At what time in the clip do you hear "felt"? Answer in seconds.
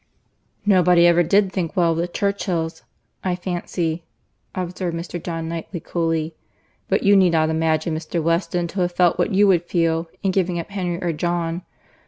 8.93-9.19